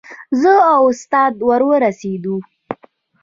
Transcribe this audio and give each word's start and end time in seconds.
زه 0.41 0.53
او 0.73 0.81
استاد 0.93 1.35
ور 1.47 1.61
ورسېدو. 1.69 2.35